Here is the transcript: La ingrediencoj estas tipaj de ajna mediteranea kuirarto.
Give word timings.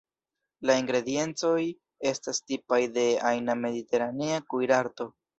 La 0.67 0.75
ingrediencoj 0.83 1.59
estas 2.11 2.39
tipaj 2.51 2.79
de 2.95 3.03
ajna 3.33 3.55
mediteranea 3.59 4.39
kuirarto. 4.55 5.07